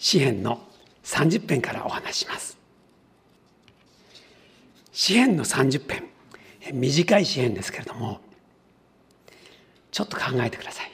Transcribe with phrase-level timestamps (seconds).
[0.00, 0.66] 詩編の
[1.04, 2.56] 30編からお話します。
[4.92, 6.08] 詩編の30編
[6.72, 8.20] 短い詩編ですけれども
[9.90, 10.90] ちょっと考えてください。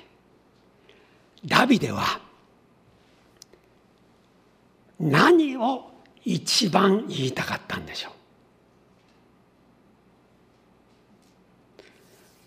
[1.47, 2.21] ダビデは
[4.98, 5.88] 何を
[6.25, 8.12] 一番言いたかったんでしょう。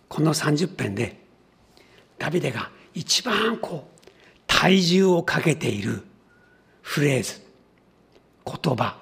[0.10, 1.22] この30編で
[2.18, 4.02] ダビデが一番こう
[4.46, 6.09] 体重をかけている
[6.90, 7.40] フレーズ
[8.44, 8.98] 言葉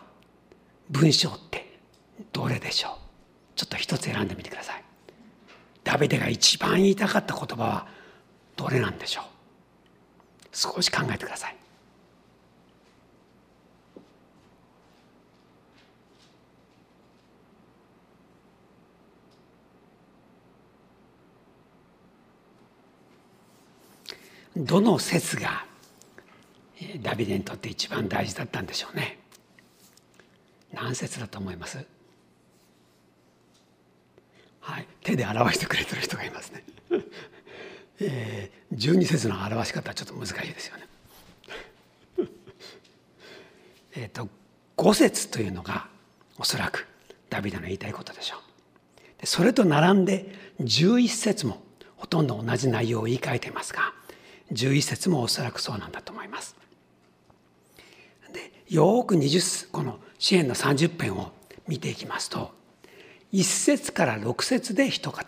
[0.90, 1.80] 文章って
[2.34, 2.92] どれでしょう？
[3.56, 4.84] ちょっと一つ選んでみてください。
[5.86, 7.88] ダビデが一番言いたかった言葉は
[8.58, 9.24] どれなんでしょう？
[10.52, 11.56] 少し考えてください。
[24.58, 25.66] どの説が
[27.02, 29.20] ダビデにとって一番大事だったんでしょうね。
[30.74, 31.86] 何節だと思います？
[34.60, 34.88] はい。
[35.02, 36.64] 手で表してくれてる人がいますね、
[38.02, 40.88] えー、12節の表し方はちょっと難しいですよね。
[43.96, 44.30] えっと
[44.76, 45.88] 5節というのが
[46.38, 46.86] おそらく
[47.30, 49.26] ダビデの言いたいことでしょう。
[49.26, 51.64] それと並んで11節も
[51.96, 53.94] ほとんど同じ内容を言い換えていますが
[54.52, 56.56] 11節もおそらくそうなんだと思います。
[58.70, 61.32] よく20この支援の30編を
[61.68, 62.52] 見ていきますと
[63.34, 65.26] 1節から6節で一塊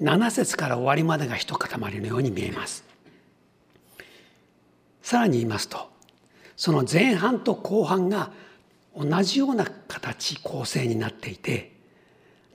[0.00, 2.84] 7節から終わりまでが一塊のように見えます。
[5.00, 5.90] さらに言いますと
[6.56, 8.30] その前半と後半が
[8.96, 11.72] 同じような形構成になっていて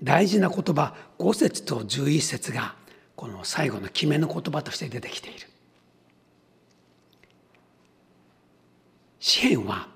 [0.03, 2.75] 大事な言葉5節と11節が
[3.15, 5.47] この最後の決めの言葉として出てきている。
[9.27, 9.89] 詩篇は、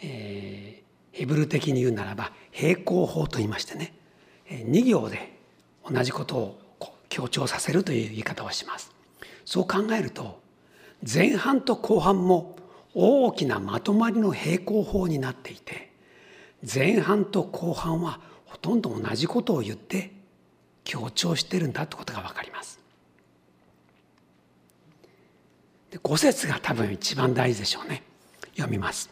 [0.00, 3.92] えー、ヘブル的に言うならば平行法と言いましてね
[4.48, 5.36] 2行で
[5.90, 6.60] 同じことを
[7.08, 8.92] 強調させるという言い方をします。
[9.44, 10.40] そう考えると
[11.02, 12.54] 前半と後半も
[12.94, 15.90] 大きなまとまりの平行法になっていて
[16.62, 20.12] 前半と後半はほとんど同じことを言って
[20.84, 22.78] 強調してるんだってことが分かります。
[25.90, 28.04] で5節が多分一番大事でしょうね。
[28.54, 29.10] 読みます。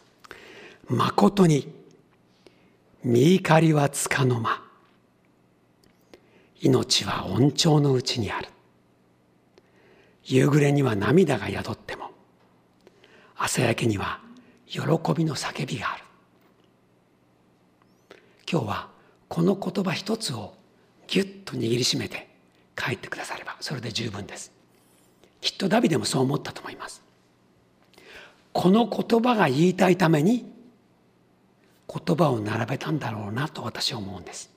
[0.87, 1.73] 誠に
[3.03, 4.61] 見怒りはつかの間。
[6.61, 8.47] 命は恩寵のうちにある。
[10.23, 12.11] 夕暮れには涙が宿っても、
[13.35, 14.21] 朝焼けには
[14.65, 14.81] 喜
[15.13, 16.03] びの叫びがある。
[18.49, 18.89] 今日は
[19.29, 20.53] この言葉一つを
[21.07, 22.27] ぎゅっと握りしめて
[22.75, 24.51] 帰ってくださればそれで十分です
[25.41, 27.02] きっとダビデもそう思ったと思います
[28.53, 30.51] この言葉が言いたいために
[31.87, 34.51] 言葉を並べたんだろうなと私は思うんです。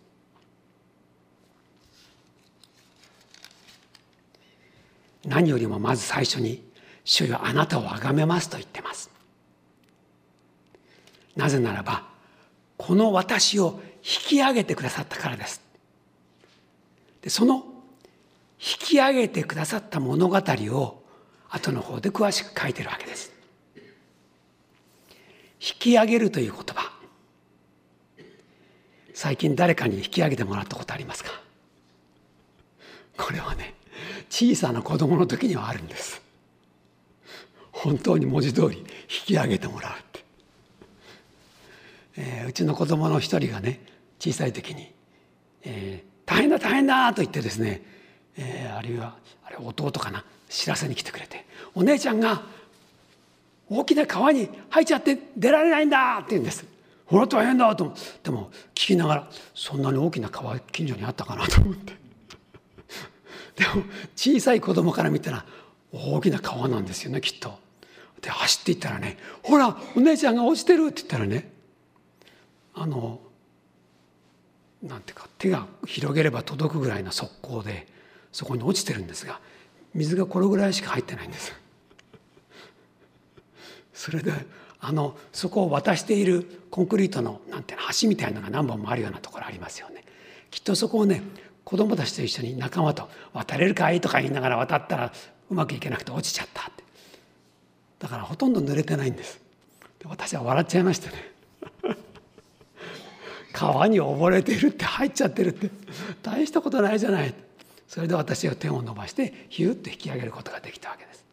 [5.25, 6.63] 何よりもまず最初に
[7.05, 9.11] 「主よあなたを崇めます」と言ってます。
[11.35, 12.07] なぜならば
[12.77, 15.61] この私を引き上げてくださったからです。
[17.23, 17.57] でその
[18.59, 21.03] 引き上げてくださった物語を
[21.51, 23.36] 後の方で詳しく書いてるわけです。
[25.61, 26.93] 引き上げるという言葉。
[29.15, 31.31] 最近誰かに引き上げてもらったことありますか？
[33.17, 33.75] これはね
[34.29, 36.21] 小さな子供の時にはあるんです。
[37.73, 40.25] 本当に文字通り引き上げてもらうって、
[42.17, 43.81] えー、うちの子供の一人がね
[44.19, 44.93] 小さい時に、
[45.63, 47.83] えー、大変だ大変だと言ってですね、
[48.37, 51.47] えー、あるいはあれ弟かな知らせに来てくれて。
[51.75, 52.43] お姉ちゃんが
[53.69, 56.65] 大きな川に入っちゃって出られないんだって言うんです。
[57.07, 61.93] ほら大変だと思っても聞きながらそんなに大きな川近所にあったかなと思って
[63.55, 63.85] でも
[64.17, 65.45] 小さい子供から見たら
[65.93, 67.59] 大きな川なんですよねきっと。
[68.21, 71.53] で走っていったらね「ほらお姉ちゃんが落ちてる」って言ったらね
[72.75, 73.21] あの
[74.83, 77.87] なんていうか手が広げれば届くぐらいの側溝で
[78.33, 79.41] そこに落ちてるんですが
[79.95, 81.53] 水がこれぐらいしか入ってないんです。
[83.97, 84.31] それで
[84.79, 90.05] あのそこを渡しているコンクリートのなんて橋みたいなのが何本もあるようなところありますよね。
[90.51, 91.23] きっとそこをね
[91.65, 95.13] 子供たちと一緒に仲間と「渡れるかい?」とか言いながら渡ったら
[95.51, 96.85] うまくいけなくて落ちちゃったって。
[97.99, 99.41] だからほとんど濡れてないんです。
[99.99, 101.33] で私は笑っちゃいましたね。
[103.53, 105.71] 川に溺れているって入っちゃってるって。
[106.23, 107.35] 大したことないじゃない。
[107.89, 111.26] それで私は手を伸ばしてヒュッと引き上げることができたわけです。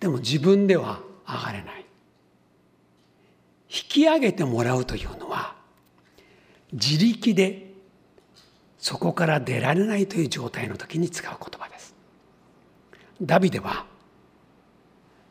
[0.00, 1.86] でも自分では上がれない。
[3.68, 5.54] 引き上げてもらうというのは
[6.72, 7.72] 自力で
[8.78, 11.94] そこから出られないという状態の時に使う言葉です。
[13.20, 13.86] ダビデは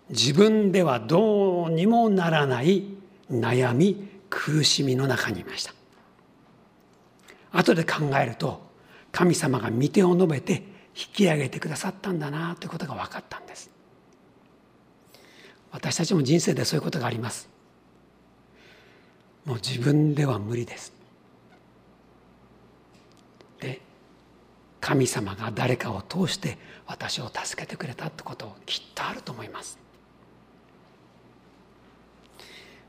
[0.10, 2.84] 自分ではどうにもならない
[3.32, 5.74] 悩み苦しみの中にいました。
[7.52, 8.62] 後で考えると
[9.12, 10.64] 神様が御手を述べて
[10.96, 13.70] 引き上げてくださったんだなということが分かったんです。
[15.76, 17.50] 私たちも人生でそういうことがあります。
[19.44, 20.94] もう自分では無理です。
[23.60, 23.82] で
[24.80, 26.58] 神様が誰かを通して
[26.88, 29.78] 私を助けてくれたってこときっとあると思います。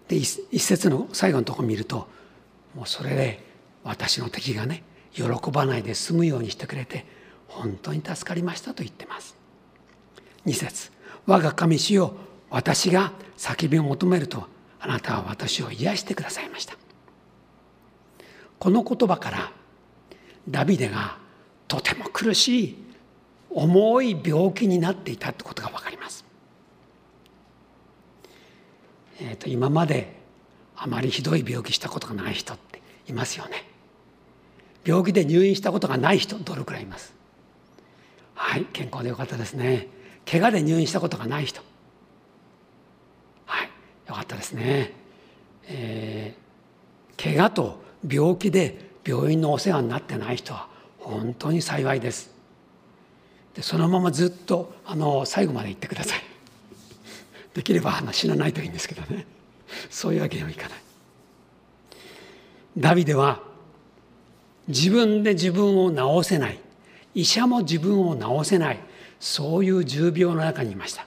[0.07, 2.07] で一節の最後のところを見ると
[2.77, 3.43] もうそれで
[3.83, 7.05] 私の敵がね喜ばないで済むようにしてくれて
[7.49, 9.35] 本当に助かりましたと言ってます。
[10.47, 10.93] 2節
[11.27, 12.15] 我が神主よ
[12.51, 14.47] 私が叫びを求めると
[14.81, 16.77] あなたは私を癒してくださいました
[18.59, 19.53] この言葉から
[20.49, 21.19] ダビデが
[21.69, 22.77] とても苦しい
[23.51, 26.25] 重い病気になっていたってことが分かります。
[29.21, 30.15] えーと、今まで
[30.77, 33.65] あまりひどい病気したことがない人っていますよね。
[34.85, 37.13] 病気で入院したことがない人どれくらいいます？
[38.35, 39.89] はい健康でよかったですね
[40.31, 41.63] 怪我で入院したことがない人
[44.27, 44.93] ったですね、
[45.69, 50.69] えー、怪我と病気で病院のお世話になってない人は
[50.99, 52.35] 本当に幸いです。
[53.55, 56.21] でそのままずっとあの最後まで行ってください。
[57.55, 59.25] できればあの死なないといいんですけどね。
[59.89, 60.79] そういうわけにはいかない。
[62.77, 63.43] ダビデは
[64.69, 66.59] 自分で自分を治せない。
[67.15, 68.81] 医者も自分を治せない。
[69.21, 71.07] そういう重病の中にいました。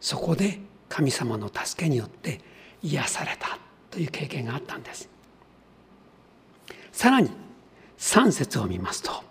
[0.00, 0.58] そこで
[0.88, 2.40] 神様の助けによって
[2.82, 3.58] 癒された
[3.90, 5.08] という経験があったんです。
[6.92, 7.30] さらに
[7.98, 9.24] 3節を見ますと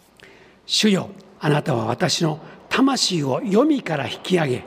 [0.66, 1.10] 「主よ
[1.40, 4.64] あなたは私の魂を読みから引き上げ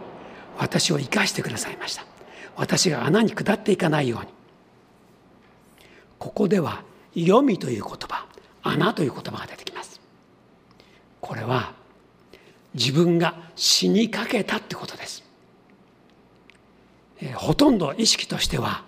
[0.58, 2.06] 私を生かしてくださいました。
[2.56, 4.28] 私が穴に下っていかないように」
[6.20, 6.84] ここでは
[7.18, 8.26] 「読み」という言葉
[8.64, 10.00] 「穴」という言葉が出てきます。
[11.20, 11.74] これは
[12.74, 15.24] 自分が死にかけたってことです、
[17.22, 18.84] えほとんど意識としては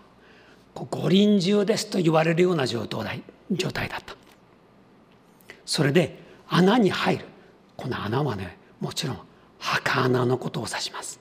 [0.74, 4.16] 五輪中ですと言われるような状態状態だった。
[5.66, 7.26] それで穴に入る。
[7.76, 9.20] この穴はねもちろん
[9.60, 11.20] 墓穴のことを指します。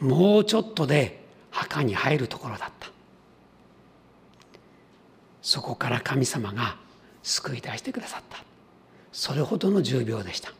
[0.00, 2.88] もうちょっとで墓に入るところだった。
[5.42, 6.76] そこから神様が
[7.22, 8.44] 救い出してくださった。
[9.12, 10.52] それほどの重病でした、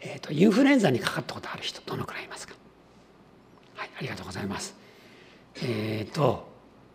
[0.00, 2.54] えーと、インフルエンザにかかったことある人どのくらいいますか？
[3.78, 4.74] はいありがとうございます
[5.62, 6.48] えっ、ー、と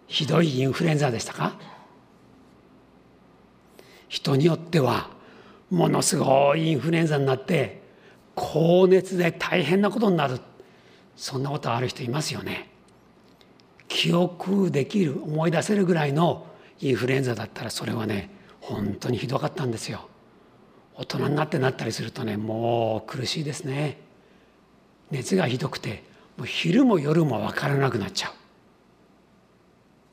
[0.08, 1.58] ひどいインフルエンザでしたか？
[4.10, 5.10] 人によっては
[5.72, 7.82] ものすごいインフルエンザになって
[8.36, 10.40] 高熱で大変なことになる
[11.16, 12.70] そんなことある人いますよね。
[13.88, 16.48] 記憶できる思い出せるぐらいの
[16.80, 18.30] インフルエンザだったらそれはね
[18.60, 20.10] 本当にひどかったんですよ。
[20.96, 24.00] 大人になってなったりするとねもう苦しいですね。
[25.12, 26.04] 熱がひどくて
[26.38, 28.34] もう昼も夜も分からなくなっちゃ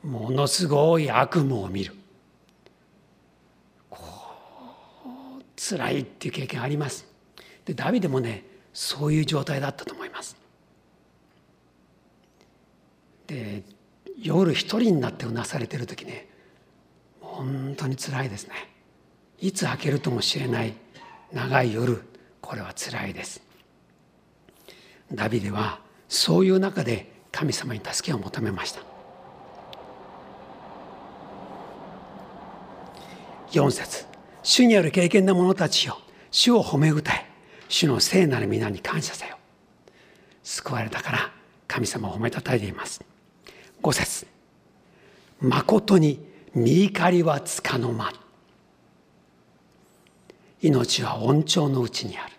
[0.03, 0.07] う。
[0.07, 1.93] ものすごい悪夢を見る
[3.89, 3.99] こ
[5.37, 5.41] う。
[5.55, 7.05] 辛いっていう経験あります。
[7.65, 10.35] でダビデもねそういう状態だったと思います。
[13.27, 13.63] で
[14.21, 16.27] 夜一人になってうなされてる時ね
[17.21, 18.53] 本当につらいですね。
[19.39, 20.73] いつ明けるともしれない
[21.31, 22.03] 長い夜
[22.41, 23.41] これはつらいです。
[25.11, 25.79] ダビデは
[26.11, 28.81] そういう中で神様に助けを求めました。
[33.51, 34.05] 4節。
[34.43, 35.97] 主にある経験な者たちよ。
[36.29, 37.25] 主を褒め歌え。
[37.69, 39.37] 主の聖なる皆に感謝せよ。
[40.43, 41.31] 救われたから
[41.65, 43.01] 神様を褒めたたえています。
[43.81, 44.27] 5節。
[45.39, 46.19] 誠に
[46.53, 48.11] 見怒りはつかの間。
[50.61, 52.33] 命は恩寵のうちにある。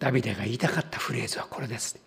[0.00, 2.00] ダビデが言いたかったフレーズはこれです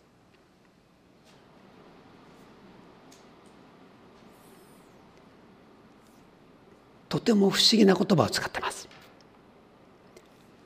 [7.07, 8.89] とても不思議な言葉を使ってます。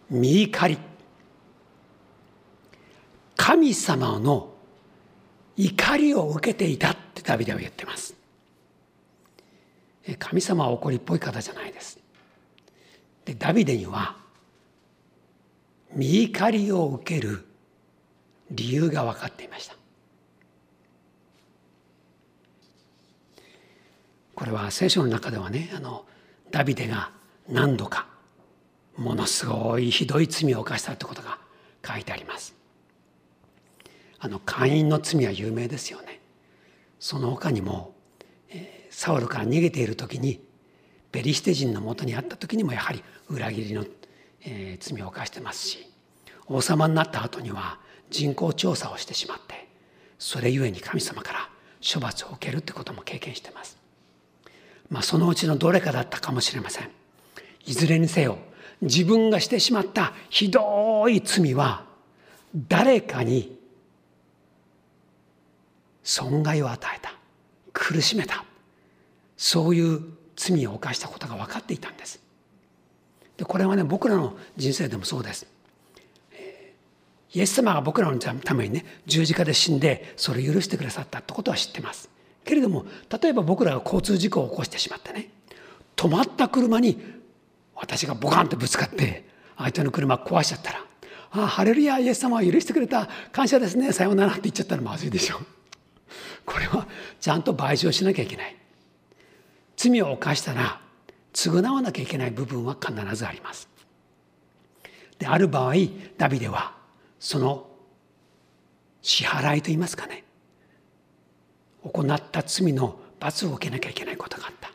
[0.09, 0.77] 見怒り
[3.35, 4.53] 神様の
[5.57, 8.15] 怒りを受けていたってダビデは言ってます。
[10.17, 11.99] 神様は怒りっぽい方じゃないです。
[13.25, 14.15] でダビデには
[15.93, 17.45] 見怒りを受ける
[18.51, 19.75] 理由が分かっていました。
[24.35, 26.05] これは聖書の中ではねあの
[26.51, 27.11] ダビデが
[27.49, 28.07] 何度か
[28.95, 31.39] ものすごいひどい罪を犯したってことが
[31.85, 32.55] 書いてあります。
[34.19, 36.19] あの会員の罪は有名ですよね。
[36.99, 37.93] その他にも、
[38.89, 40.39] サウルから逃げている時に
[41.11, 43.85] ベリシテ人のもとにあった時にもやはり裏切りの、
[44.41, 45.91] えー、罪を犯してますし
[46.47, 47.79] 王様になった後には
[48.09, 49.67] 人口調査をしてしまって
[50.19, 51.49] それゆえに神様から
[51.81, 53.77] 処罰を受けるってことも経験してます。
[54.89, 56.89] まあ、そのうちのどれかだったかもしれません。
[57.65, 58.37] いずれにせよ
[58.81, 61.85] 自分がしてしまったひどい罪は
[62.55, 63.57] 誰かに
[66.03, 67.13] 損害を与えた
[67.73, 68.45] 苦しめた
[69.35, 70.01] そういう
[70.35, 72.21] 罪を犯したことが分かっていたんです
[73.37, 75.47] でこれはね僕らの人生でもそうです。
[77.33, 82.09] イエス様が僕らのためにね十字架で死んでそれを許してくださったってことは知ってます。
[82.43, 82.85] けれども
[83.21, 85.29] 例えば僕らが交通事故を起こしてしまってね
[85.95, 86.99] 止まった車に
[87.75, 89.27] 私がボカンとぶつかって
[89.57, 90.79] 相手の車壊しちゃったら
[91.31, 95.39] 「ああハレルヤイエス様は許してくれた感謝ですねさようなら」って言っちゃったらまずいでしょ。
[96.45, 96.87] これは
[97.19, 98.55] ちゃんと賠償しなきゃいけない。
[99.75, 100.79] 罪を犯したら
[101.37, 103.69] 償わなきゃいけない部分は必ずあります。
[105.19, 105.73] である場合
[106.17, 106.75] ダビデは
[107.19, 107.69] その
[109.03, 110.23] 支払いといいますかね。
[111.83, 114.71] 行った罪の罰を受けなきゃいけないことがあった。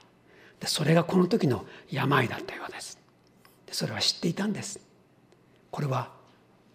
[0.60, 2.96] でそれがこの時の病だったようです。
[3.66, 4.78] でそれは知っていたんです。
[5.72, 6.12] これは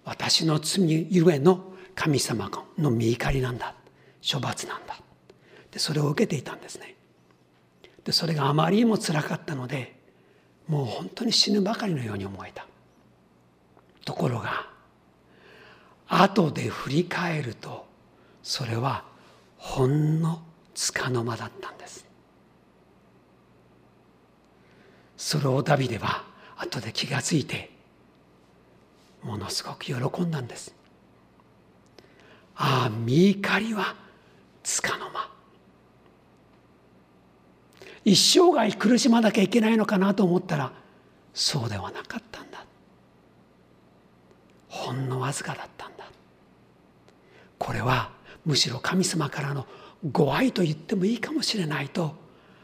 [0.04, 1.64] 私の罪ゆえの
[1.96, 3.74] 神様の見怒りなんだ。
[4.22, 4.98] 処罰なんだ。
[5.72, 6.97] でそれを受けていたんですね。
[8.08, 9.94] でそれがあまりにもつらかったので
[10.66, 12.66] もう本当に死ぬばかりのように思えた。
[14.06, 14.66] ところが
[16.08, 17.86] 後で振り返ると
[18.42, 19.04] それは
[19.58, 20.42] ほんの
[20.74, 22.06] つかの間だったんです。
[25.18, 26.24] それをダビデは
[26.56, 27.70] 後で気がついて
[29.22, 30.74] ものすごく喜んだんです。
[32.56, 33.96] ああ見怒りは
[34.64, 35.27] つかの間。
[38.08, 40.72] 一生涯苦しまなきゃいけないのかなと思ったら
[41.34, 42.64] そうではなかったんだ。
[44.70, 46.06] ほんのわずかだったんだ。
[47.58, 48.12] これは
[48.46, 49.66] むしろ神様からの
[50.10, 52.16] ご愛と言ってもいいかもしれないと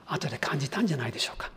[0.05, 1.51] 後で感じたんじゃないでしょうか。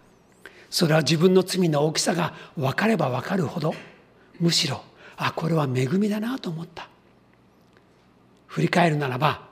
[0.68, 3.72] それは自分の罪の大きさが分かれば分かるほど
[4.40, 4.82] むしろ
[5.16, 6.88] あこれは恵みだなと思った。
[8.48, 9.45] 振り返るならば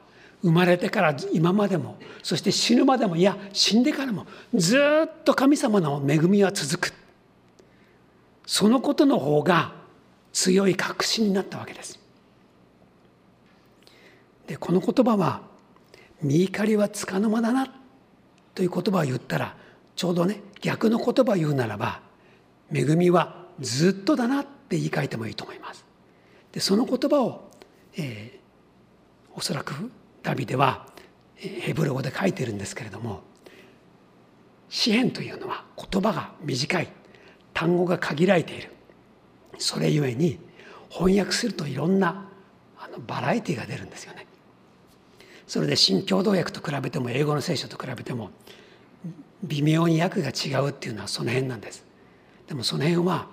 [0.44, 6.94] 生まれてから今までもそして死ぬまでもいや死んでからもずっと神様の恵みは続く
[8.44, 9.72] そのことの方が
[10.34, 11.98] 強い確信になったわけです
[14.46, 15.40] でこの言葉は
[16.22, 17.72] 「見怒りはつかの間だな」
[18.54, 19.56] という言葉を言ったら
[19.96, 22.02] ちょうどね逆の言葉を言うならば
[22.70, 25.86] 「恵みはずっとだな」って言い換えてもいいと思います。
[26.52, 27.50] でその言葉を、
[27.96, 29.72] えー、おそらく
[30.24, 30.88] ダビデは
[31.36, 33.20] ヘブル語で書いてるんですけれども
[34.68, 36.88] 詩篇というのは言葉が短い
[37.52, 38.70] 単語が限られている。
[39.58, 40.40] それゆえに
[40.90, 42.28] 翻訳するといろんな
[42.76, 44.26] あのバラエティが出るんですよね。
[45.46, 48.30] それで新共同訳と比べても英語の聖書と比べても
[49.44, 51.84] 微妙に訳が違うっていうのはその辺なんです。
[52.48, 53.28] でもその辺は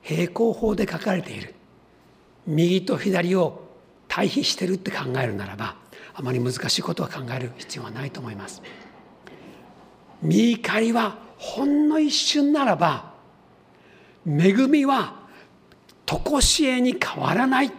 [0.00, 1.54] 平行法で書かれている。
[2.46, 3.68] 右と左を
[4.06, 5.76] 対比してるって考えるならば
[6.18, 8.60] あまり難しいことは考える必要はないと思います。
[10.20, 13.12] 見怒りはほんの一瞬ならば
[14.26, 15.14] 恵みは
[16.04, 17.70] 常しえに変わらない。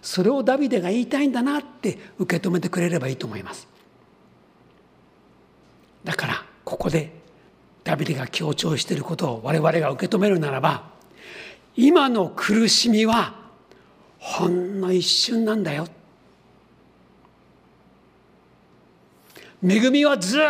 [0.00, 3.68] それをダビデが言いたいんだなって受け止めてくれればいいと思います。
[6.04, 7.12] だからここで
[7.84, 10.84] ダビデが強調していることを我々が受け止めるならば
[11.76, 13.34] 今の苦しみは
[14.18, 15.86] ほんの一瞬なんだよ。
[19.66, 20.42] 恵みはずっ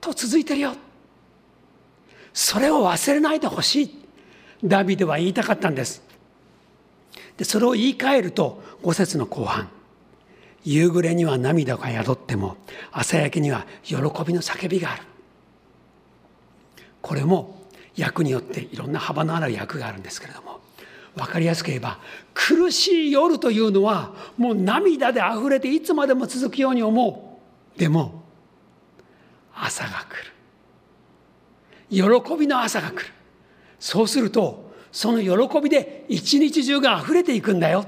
[0.00, 0.74] と続いてるよ。
[2.34, 4.06] それを忘れないでほしい。
[4.62, 6.02] ダビデは言いたかったんです。
[7.38, 9.68] でそれを言い換えると5節の後半。
[10.64, 12.56] 夕暮れには涙が宿っても
[12.92, 15.02] 朝焼けには喜びの叫びがある。
[17.00, 17.62] これも
[17.94, 20.60] 役によっていろんな幅のある役があるんですけれども
[21.14, 21.98] 分かりやすく言えば
[22.34, 27.38] 苦しい夜というのはもう涙であふれていつまでも続くように思
[27.76, 27.78] う。
[27.78, 28.25] でも
[29.56, 32.20] 朝が来る。
[32.20, 33.12] 喜びの朝が来る。
[33.78, 37.84] そうするとその喜びで一日中が溢れていくんだよ。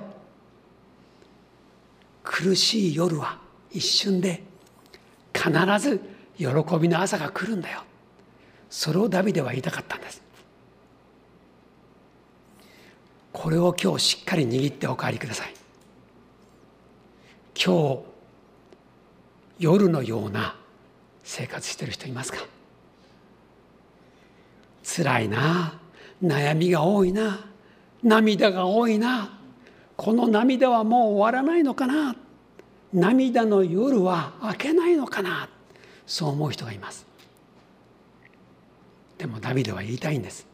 [2.23, 3.39] 苦しい夜は
[3.71, 4.43] 一瞬で
[5.33, 6.01] 必ず
[6.37, 6.47] 喜
[6.79, 7.83] びの朝が来るんだよ。
[8.69, 10.23] それをダビデは言いたかったんです。
[13.33, 15.55] これを今日しっかり握ってお帰りください。
[17.55, 18.01] 今日
[19.59, 20.58] 夜のような
[21.29, 22.39] 生活してる人いますか？
[24.83, 25.79] 辛いな
[26.25, 27.45] 悩みが多いな
[28.03, 29.39] 涙が多いな
[29.95, 32.17] この涙はもう終わらないのかな
[32.95, 35.51] 涙の夜は明けないのかな
[36.07, 37.07] そう思う人がいます。
[39.19, 40.47] でもダビデは言いたいんです。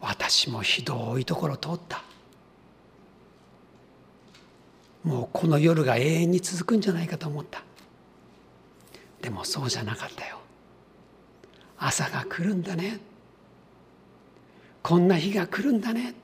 [0.00, 2.02] 私もひどいところ通った。
[5.04, 7.62] もうこの夜が永遠に続くんじゃないかと思った。
[9.20, 10.38] でもそうじゃなかったよ。
[11.78, 12.98] 朝が来るんだね。
[14.82, 16.14] こんな日が来るんだね。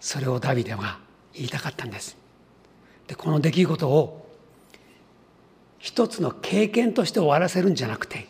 [0.00, 0.98] それをダビデは
[1.34, 2.16] 言いたかったんです。
[3.06, 4.26] でこの出来事を
[5.78, 8.26] 一つの経験として終わらせるんじゃなくて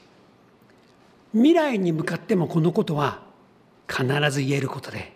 [1.32, 3.22] 未来に向かってもこのことは
[3.88, 5.12] 必ず言えることで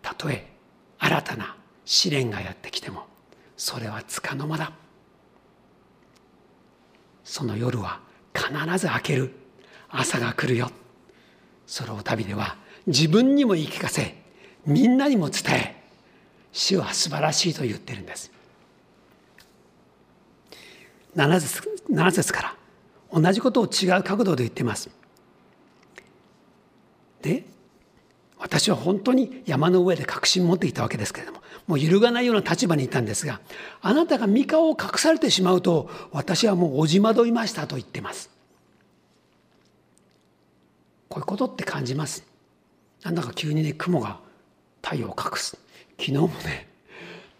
[0.00, 0.48] たとえ
[0.98, 3.06] 新たな試練がやってきても
[3.56, 4.72] それはつかの間だ。
[7.24, 8.00] その夜は
[8.34, 9.34] 必ず明ける。
[9.92, 10.70] 朝が来るよ。
[11.66, 14.16] それを旅では自分にも言い聞かせ
[14.66, 15.82] みんなにも伝え
[16.52, 18.32] 主は素晴らしいと言ってるんです。
[21.16, 22.56] 7節 ,7 節から
[23.12, 24.90] 同じことを違う角度で言ってます。
[27.20, 27.44] で
[28.38, 33.40] 私は本当に山の上で確信持っていたわけですけれどももう揺るがないような立場にいたんですが
[33.80, 38.30] あなたが三顔を隠されてしまうと私はもうおじまどいましたと言ってます。
[41.08, 42.24] こういうことって感じます。
[43.02, 44.18] なんだか急にね雲が
[44.82, 45.58] 太陽を隠す。
[45.98, 46.68] 昨日もね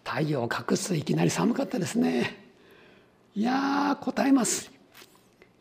[0.04, 2.42] 太陽を隠すいきなり寒かったですね。
[3.34, 4.70] いやー答えます、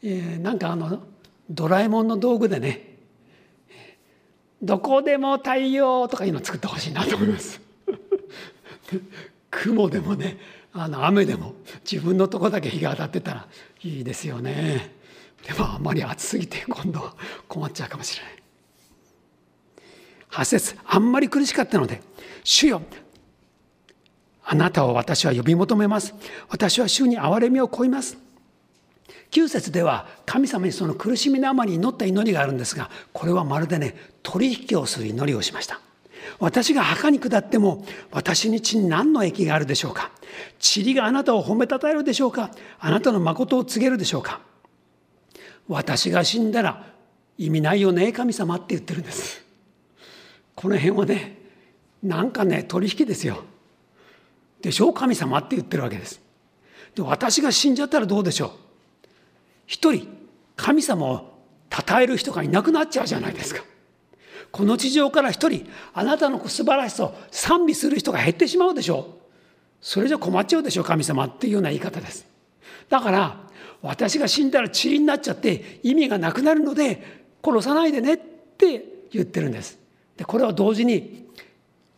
[0.03, 1.03] えー、なんかあの
[1.49, 2.97] ドラえもんの道具でね
[4.61, 7.60] どこでも太陽とかいうの作ってほしいなと思います。
[9.49, 10.37] 雲でもね
[10.73, 11.53] あの雨でも
[11.89, 13.47] 自分のとこだけ日が当たってたら
[13.83, 14.95] いいですよね。
[15.45, 17.15] でもあんまり暑すぎて今度は
[17.47, 18.33] 困っちゃうかもしれない。
[20.29, 22.01] 8節あんまり苦しかったので
[22.43, 22.81] 「主よ
[24.45, 26.13] あなたを私は呼び求めます。
[26.47, 28.17] 私は主に憐れみを乞います」
[29.31, 35.79] 9節では神様にその苦しみのあまり祈った祈りがあるんですがこれはまるでね取引をする祈りをしました。
[36.41, 40.11] 私が墓に下っても私に地に何の益があるでしょうか？
[40.75, 42.49] 塵があなたを褒めたたえるでしょうか？
[42.79, 44.41] あなたの誠を告げるでしょうか？
[45.67, 46.87] 私が死んだら
[47.37, 49.45] 意味ないよね神様って言ってるんです。
[50.55, 51.37] この辺はね
[52.01, 53.43] なんかね取引ですよ。
[54.61, 54.89] でしょ？
[54.89, 56.19] う神様って言ってるわけです。
[56.95, 58.49] で私が死んじゃったらどうでしょう？
[59.67, 60.07] 一人
[60.55, 61.37] 神様を
[61.69, 63.63] 称える人がいなくなっちゃうじゃないですか。
[64.51, 69.21] この地上から一人あなたの素晴らしさを賛美する人が減ってしまうでしょう。
[69.81, 72.25] それじゃ困っちゃうでしょ神様っていうような言い方です。
[72.89, 73.37] だから
[73.81, 79.79] 私が死んだら塵になっちゃって意味がなくなるので殺さないでねって言ってるんです。
[80.17, 81.25] でこれは同時に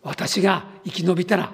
[0.02, 1.54] 私が生き延びたら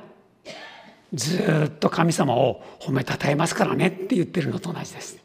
[1.13, 5.17] ずっと神様を褒めたたえますからねって言ってるのと同じです。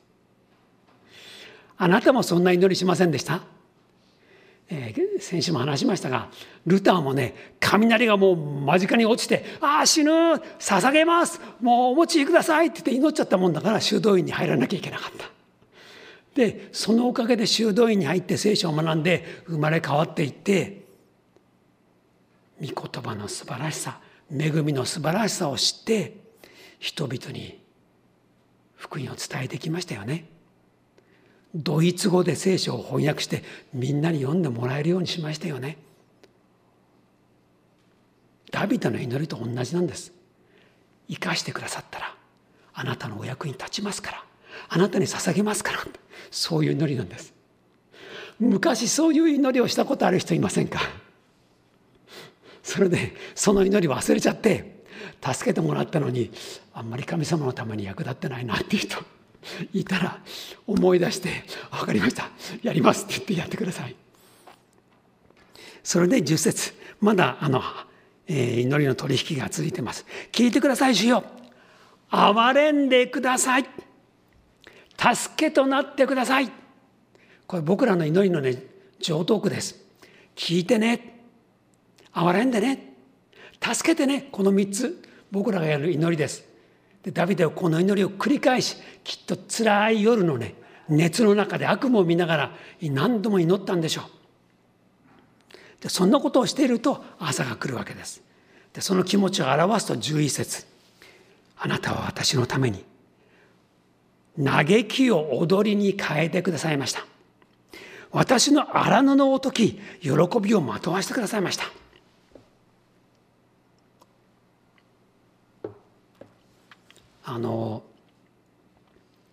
[1.76, 3.42] あなたもそんな祈りしませんでした、
[4.70, 6.30] えー、先週も話しましたが
[6.66, 15.30] ルターもね雷がもう間近に落ちて「ああ死ぬ捧げますもうお持ちください」って言って祈っちゃったもんだから修道院に入らなきゃいけなかった。
[16.34, 20.84] でそのおかげで修道院に入って聖書を学んで生まれ変わっていって
[22.60, 24.00] 御言葉の素晴らしさ
[24.32, 26.16] 恵みの素晴らしさを知って
[26.80, 27.62] 人々に
[28.74, 30.33] 福音を伝えてきましたよね。
[31.54, 35.78] ドイツ語で聖書を翻訳してみんなに読んでもらえるようにしましたよね。
[38.50, 40.12] ダビデの祈りと同じなんです。
[41.08, 42.14] 生かしてくださったら
[42.72, 44.24] あなたのお役に立ちますから
[44.68, 45.78] あなたに捧げますから
[46.30, 47.32] そういう祈りなんです。
[48.40, 50.80] 昔そういう祈りをしたことある人いませんか？
[52.62, 54.82] それでその祈り忘れちゃって
[55.22, 56.32] 助けてもらったのに
[56.72, 58.98] あんまり神様のために役立ってないなっていう人
[59.72, 60.20] いたら
[60.66, 62.30] 思い出して「分かりました。
[62.62, 63.94] やります」って言ってやってください。
[65.82, 67.62] それで10節まだあの、
[68.26, 70.06] えー、祈りの取引が続いてます。
[70.32, 71.24] 聞いてください主よ。
[72.10, 73.66] 憐れんでください。
[74.96, 76.50] 助けとなってください。
[77.46, 78.62] これ僕らの祈りのね
[79.00, 79.84] 上等句です。
[80.34, 81.22] 聞いてね。
[82.14, 82.94] 憐れんでね。
[83.60, 84.28] 助けてね。
[84.32, 86.53] この3つ僕らがやる祈りです。
[87.04, 90.54] でダビデはこの祈りを繰り返しきっと辛い夜のね
[90.88, 92.50] 熱の中で悪夢を見ながら
[92.82, 94.04] 何度も祈ったんでしょう。
[95.82, 98.22] でそんなことをしていると朝が来るわけです。
[98.72, 100.66] でその気持ちを表すと11節。
[101.58, 102.84] あなたは私のために
[104.42, 107.06] 嘆きを踊りに変えてくださいました。
[108.10, 111.64] 私の荒布を解き喜びをまとわしてくださいました。
[117.24, 117.82] あの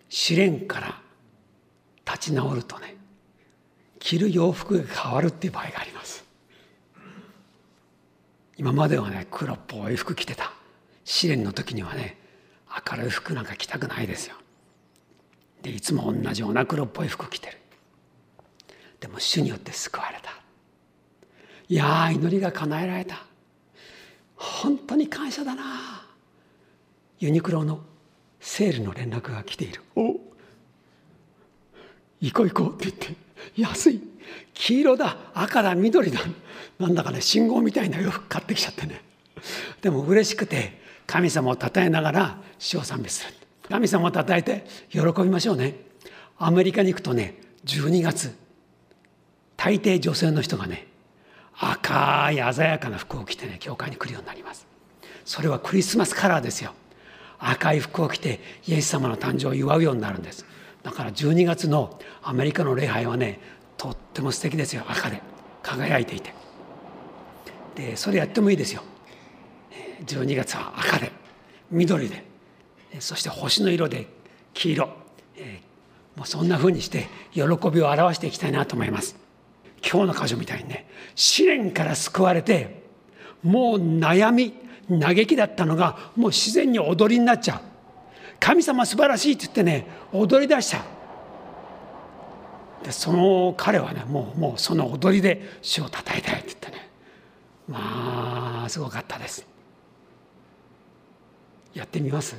[0.10, 1.02] 試練から
[2.06, 2.96] 立ち直るとね
[4.00, 6.24] 着る洋服が変わるっていう場合があります。
[8.58, 10.54] 今まではね黒っぽい服着てた。
[11.04, 12.18] 試練の時にはね
[12.90, 14.36] 明るい服なんか着たくないですよ。
[15.62, 17.58] でいつも同じような黒っぽい服着てる。
[19.00, 20.32] でも主によって救われた。
[21.68, 23.26] いや祈りが叶えられた。
[24.36, 25.64] 本当に感謝だな
[27.22, 27.80] ユニクロの
[28.40, 29.82] セールの連絡が来ている。
[29.96, 30.20] お
[32.20, 33.16] 行こう行こうって言って
[33.56, 34.02] 安い
[34.54, 36.20] 黄色だ赤だ緑だ
[36.80, 39.02] なんだかね信号みたいな洋服買ってきちゃってね。
[39.82, 43.34] でも嬉しくて神様を称えながら主を賛美する。
[43.70, 45.76] 神様を称えて喜びましょうね。
[46.40, 48.36] アメリカに行くとね12月
[49.58, 50.88] 大抵女性の人がね
[51.60, 54.66] 赤い鮮やかな服を着てね教会に来るようになります。
[55.24, 56.74] それはクリスマスカラーですよ。
[57.42, 60.46] 赤い服を着てイエス様の誕生を祝うようになるんです。
[60.84, 63.40] だから12月のアメリカの礼拝はね
[63.78, 65.22] とっても素敵ですよ赤で。
[65.64, 66.34] 輝いていて。
[67.76, 68.84] でそれやってもいいですよ。
[70.06, 71.12] 12月は赤で
[71.70, 72.24] 緑で。
[73.00, 74.08] そして星の色で
[74.54, 74.90] 黄色、
[75.38, 79.16] えー、もうそんな風にして喜びを表していきたいなと思います。
[79.84, 82.84] 今日の箇所みたいにね試練から救われて
[83.42, 84.54] もう悩み
[85.00, 87.62] 嘆きだったのがもう自然に踊りになっちゃう。
[88.40, 90.84] 神様素晴らしいって言ってね踊り出しちゃ
[92.82, 96.90] うでその彼はねもうもうその踊りで主をたたえたいって言ってね。
[97.68, 99.46] まあすごかったです。
[101.74, 102.36] やってみます。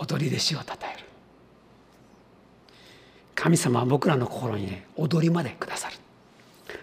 [0.00, 1.04] 踊りで主をたたえる。
[3.34, 5.96] 神様は僕らの心にね踊りまでくださる。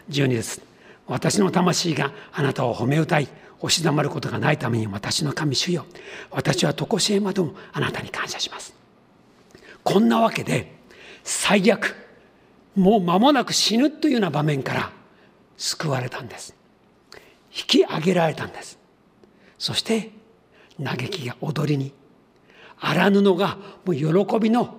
[0.09, 0.61] 12です。
[1.07, 5.85] 私の魂があなたを褒め歌い押し黙ることがないために私の神主よ。
[6.31, 8.75] 私は常しえまでもあなたに感謝します。
[9.83, 10.75] こんなわけで
[11.23, 11.95] 最悪
[12.75, 14.91] もう間もなく死ぬというような場面から
[15.57, 16.55] 救われたんです。
[17.55, 18.77] 引き上げられたんです。
[19.57, 20.11] そして
[20.83, 21.93] 嘆きが踊りに
[22.77, 24.75] 荒布がもう喜びの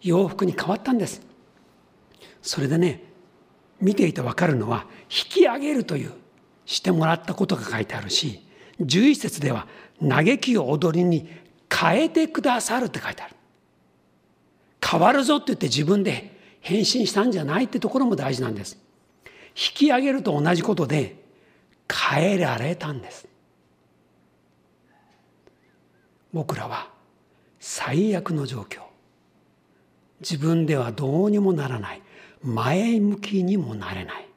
[0.00, 1.22] 洋服に変わったんです。
[2.42, 3.02] それでね
[3.80, 6.12] 見ていて分かるのは引き上げるという
[6.70, 8.46] してもらったことが書いてあるし
[8.80, 9.66] 11節では
[10.00, 11.28] 嘆きを踊りに
[11.68, 13.34] 変えてくださるって書いてある。
[14.82, 18.78] 変わるぞって言って自分で変身したんじゃないってところも大事なんです。
[19.48, 21.16] 引き上げると同じことで
[21.92, 23.28] 変えられたんです。
[26.32, 26.88] 僕らは
[27.58, 28.82] 最悪の状況。
[30.20, 32.02] 自分ではどうにもならない。
[32.42, 34.28] 前向きにもなれない。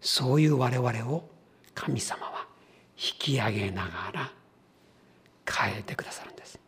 [0.00, 1.33] そういう我々を
[1.74, 2.46] 神様は
[2.96, 4.32] 引き上げながら
[5.46, 6.58] 変えてくださるんです。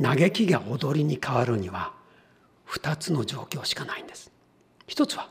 [0.00, 1.92] 嘆きが踊りに変わるには
[2.68, 4.30] 2つの状況しかないんです。
[4.86, 5.28] 一つは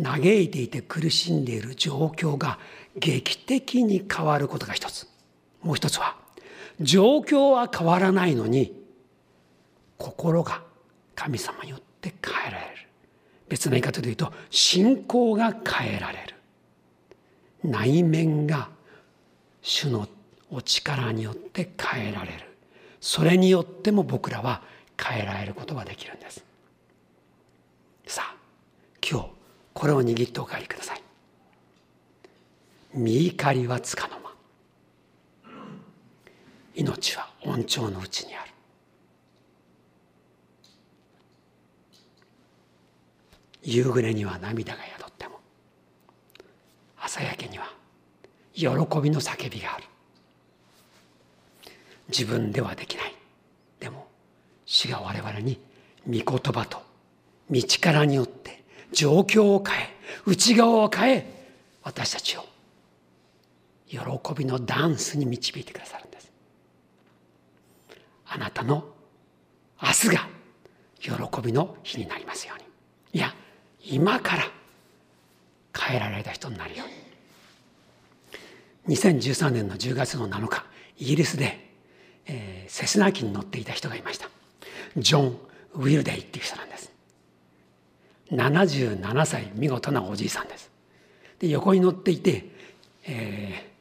[0.00, 2.58] 嘆いていて苦しんでいる状況が
[2.96, 5.08] 劇的に変わることが一つ。
[5.62, 6.16] もう一つは
[6.80, 8.80] 状況は変わらないのに
[9.98, 10.62] 心が
[11.14, 12.79] 神様によって変えられる。
[13.50, 16.34] 別な言い方で言うと信仰が変えられる。
[17.62, 18.70] 内面が
[19.60, 20.08] 主の
[20.50, 22.44] お力によって変えられる。
[23.00, 24.62] それによっても僕らは
[24.96, 26.42] 変えられることができるんです。
[28.06, 28.36] さあ
[29.06, 29.28] 今日
[29.74, 31.02] これを握ってお帰りください。
[32.94, 34.30] 見怒りはつかの間。
[36.76, 38.49] 命は恩寵のうちにある。
[43.62, 45.40] 夕暮れには涙が宿っても
[46.98, 47.72] 朝焼けには
[48.54, 48.68] 喜
[49.00, 49.84] びの叫びがある。
[52.08, 53.14] 自分ではできない。
[53.78, 54.08] でも
[54.66, 55.60] 主が我々に
[56.06, 56.82] 御言葉と
[57.50, 59.88] 道からによって状況を変え
[60.26, 61.48] 内側を変え
[61.82, 62.44] 私たちを
[63.88, 63.98] 喜
[64.34, 66.30] びのダンスに導いてくださるんです。
[68.26, 68.84] あなたの
[69.82, 70.28] 明日が
[71.00, 72.64] 喜びの日になりますように。
[73.12, 73.34] いや
[73.84, 74.44] 今から
[75.76, 76.84] 変えられた人になるよ。
[76.84, 76.88] う
[78.88, 80.64] に2013年の10月の7日
[80.98, 81.70] イギリスで、
[82.26, 84.28] えー、セスナー機に乗っていた人がいました。
[84.96, 85.38] ジョン・
[85.74, 86.90] ウィルデイっていう人なんです。
[88.32, 90.70] 77歳見事なおじいさんです。
[91.38, 92.44] で横に乗っていて、
[93.06, 93.72] え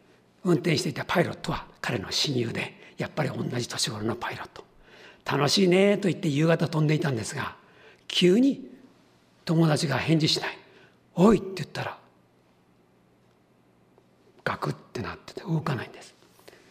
[0.44, 4.64] ー、運転していたパイロットは彼の親友でやっぱり同じ年頃のパイロット。
[5.26, 7.56] 楽しいねと言って夕方飛んでいたんですが
[8.08, 8.69] 急に
[9.50, 10.58] 友達が返事しない
[11.16, 11.98] 「おい」って言ったら
[14.44, 16.14] ガクってなってて動かないんです。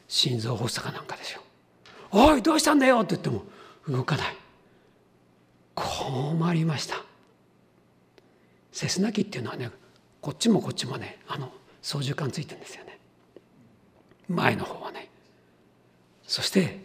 [0.07, 1.43] 心臓発作かなんかですよ
[2.13, 3.43] 「おいどうしたんだよ」って言っても
[3.89, 4.37] 動かない。
[5.75, 7.03] 困りました。
[8.71, 9.73] セスナ機っていうのはね
[10.21, 12.97] こっちもこっちもねあの操縦桿ついてるんですよね。
[14.29, 15.11] 前の方はね。
[16.23, 16.79] そして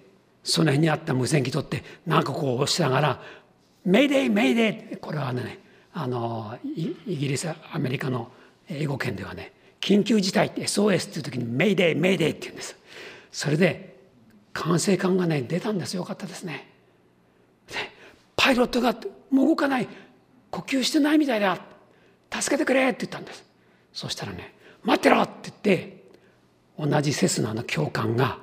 [0.43, 3.21] その辺にあった無線機取ってなんかこう押しながら
[3.86, 5.62] 「メイデイメイデイ」これはね
[5.93, 8.32] あのイギリスアメリカの
[8.67, 12.77] 英語圏ではね緊急事態って SOS っていう時に「メイデイメイデイ」って言うんです。
[13.32, 13.97] それで
[14.53, 15.95] 管制官がね出たんです。
[15.95, 16.69] よかったですね。
[17.67, 17.73] で
[18.36, 18.95] パイロットが
[19.29, 19.88] もう動かない。
[20.51, 21.60] 呼吸してないみたいだ。
[22.32, 23.43] 助けてくれって言ったんです。
[23.91, 24.53] そしたらね
[24.84, 26.03] 待ってろって言って
[26.79, 28.39] 同じセスナの教官が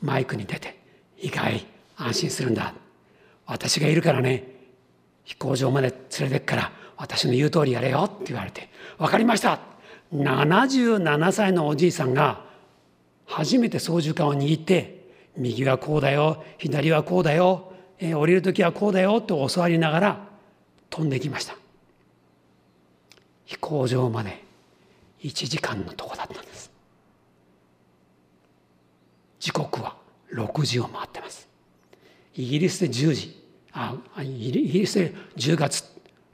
[0.00, 0.78] マイクに出て
[1.18, 2.74] 「いいかい安心するんだ。
[3.46, 4.57] 私がいるからね
[5.28, 9.60] 飛行場まで連れてくから私の言う通りやれよ」って言われて「分かりました」
[10.10, 12.46] 77歳のおじいさんが
[13.26, 16.42] 初めて操縦桿を握って右はこうだよ。
[16.56, 19.20] 左はこうだよ、降りる時はこうだよ。
[19.20, 20.28] と教わりながら
[20.88, 21.54] 飛んできました。
[23.44, 24.42] 飛行場まで
[25.20, 26.72] 1時間のとこだったんです。
[29.38, 29.94] 時刻は
[30.32, 31.46] 6時を回ってます。
[32.34, 33.47] イギリスで10時。
[33.80, 35.84] あイギリスで10月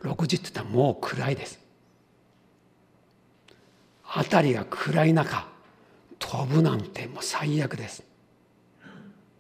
[0.01, 1.59] 6時って言ったらもう暗いです。
[4.03, 5.47] 辺りが暗い中
[6.19, 8.03] 飛ぶなんてもう最悪です。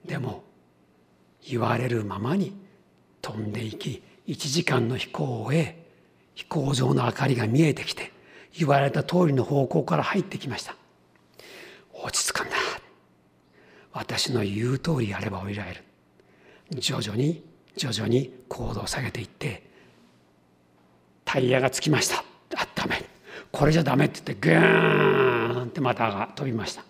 [0.05, 0.45] でも
[1.49, 2.55] 言われるままに
[3.23, 5.83] 飛んでいき1時間の飛行を終え
[6.35, 8.12] 飛行場の明かりが見えてきて
[8.55, 10.77] 言われた通りの方向から入ってきました。
[11.95, 12.57] 落ち着かんだ
[13.93, 15.85] 私の言う通りやれば降りられる。
[16.79, 19.63] 徐々に徐々に高度を下げていって
[21.25, 22.25] タイヤがつきました。
[22.57, 23.03] あダメ
[23.51, 26.85] これじゃダメって言ってグーンってまたが飛びました。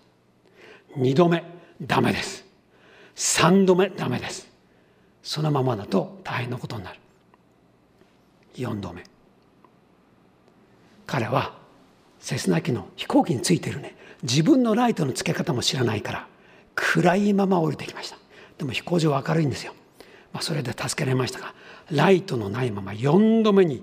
[0.96, 1.44] 2度目
[1.80, 2.44] ダメです。
[3.16, 4.48] 3度目ダメです。
[5.22, 6.98] そのままだと大変なことになる。
[8.56, 9.04] 4度目。
[11.06, 11.56] 彼は
[12.18, 13.96] セスナ機の飛行機についてるね。
[14.22, 16.28] 自分のライトのつけ方も知らないから
[16.74, 18.16] 暗いまま降りてきました。
[18.58, 19.74] でも飛行場は明るいんですよ、
[20.34, 21.54] まあ、それで助けられましたが
[21.92, 23.82] ライトのないまま4度目に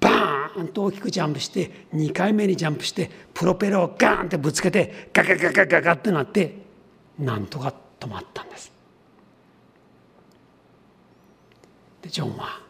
[0.00, 6.56] バーンと大きくジャンプして2回目にジャンプしてプロペラをガーンってぶつけてガガガガガガってなって
[7.18, 8.72] なんとか止まったんです。
[12.02, 12.60] でジョンは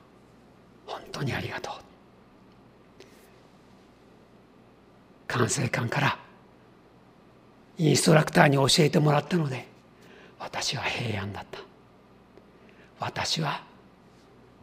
[0.87, 1.75] 本当にありがとう。
[5.27, 6.19] 管制官から
[7.79, 9.67] インストラクターに教えてもらったので
[10.39, 11.74] 私は平安だった。
[13.05, 13.62] 私は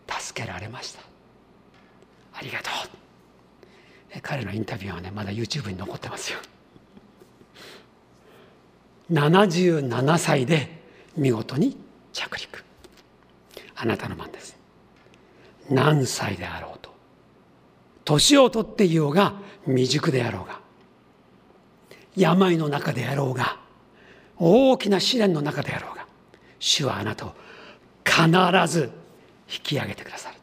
[0.07, 1.01] 助けられました。
[2.33, 4.21] ありがとう。
[4.21, 6.39] 彼のインタビューはねまだ YouTube に残ってますよ。
[9.11, 10.81] 77歳で
[11.15, 11.77] 見事に
[12.13, 12.63] 着陸。
[13.75, 14.57] あなたの番です。
[15.69, 16.89] 何歳であろうと。
[18.05, 20.59] 年を取っていようが未熟であろうが。
[22.17, 23.59] 病の中であろうが
[24.37, 26.07] 大きな試練の中であろうが。
[26.59, 27.35] 主はあなたを
[28.05, 28.27] 必
[28.67, 28.91] ず
[29.51, 30.35] 引き上げてくださる。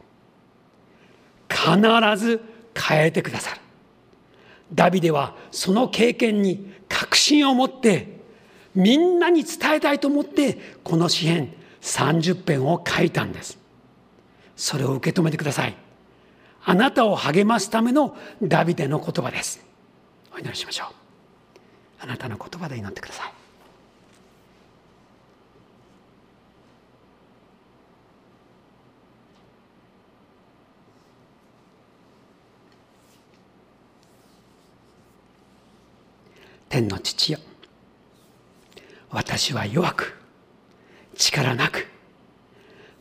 [1.49, 2.41] 必ず
[2.75, 3.61] 変えてくださる。
[4.73, 8.19] ダビデはその経験に確信を持って
[8.75, 13.57] みんなに伝えたいと思ってこの詩篇30編を書いたんです。
[14.55, 15.75] それを受け止めてください。
[16.63, 19.65] あなたを励ますためのダビデの言葉です。
[20.33, 20.93] お祈りしましょう。
[22.01, 23.38] あなたの言葉で祈ってください。
[36.69, 37.39] 天の父よ。
[39.09, 40.15] 私は弱く
[41.15, 41.87] 力なく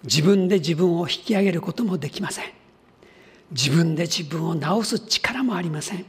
[0.05, 2.45] 自分で自分を引き上げることもできません。
[3.51, 6.05] 自分で自分を治す力もありません。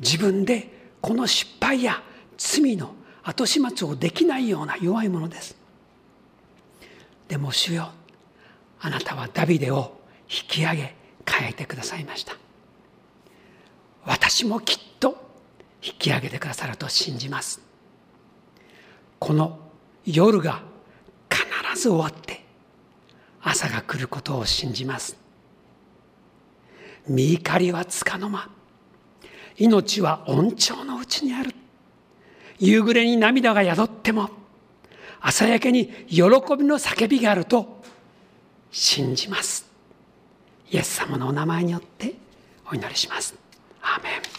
[0.00, 2.02] 自分でこの失敗や
[2.36, 5.56] 罪の後始末をできないような弱いものです。
[7.28, 7.90] でも主よ
[8.80, 10.94] あなたはダビデを引き上げ
[11.28, 12.36] 変えてくださいました。
[14.04, 14.85] 私もきっと
[15.82, 17.60] 引き上げてくださると信じます。
[19.18, 19.58] この
[20.04, 20.62] 夜が
[21.30, 22.44] 必ず終わって
[23.42, 25.16] 朝が来ることを信じます。
[27.08, 28.48] 身怒りはつかの間
[29.58, 31.54] 命は恩寵のうちにある。
[32.58, 34.30] 夕暮れに涙が宿っても
[35.20, 36.22] 朝焼けに喜
[36.56, 37.82] びの叫びがあると
[38.70, 39.66] 信じます。
[40.70, 42.14] イエス様のお名前によって
[42.70, 43.34] お祈りします。
[43.80, 44.35] アーメン。